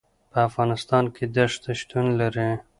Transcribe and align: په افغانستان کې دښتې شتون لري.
په 0.31 0.37
افغانستان 0.49 1.03
کې 1.15 1.25
دښتې 1.35 1.73
شتون 1.79 2.05
لري. 2.19 2.49